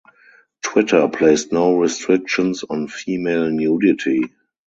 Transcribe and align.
Twitter 0.63 1.07
placed 1.07 1.53
no 1.53 1.77
restrictions 1.77 2.63
on 2.67 2.87
female 2.87 3.51
nudity. 3.51 4.23